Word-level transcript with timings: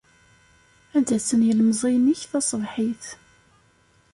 Ad 0.97 1.03
d-asen 1.07 1.41
yelemẓiyen-ik 1.47 2.21
taṣebḥit. 2.31 3.05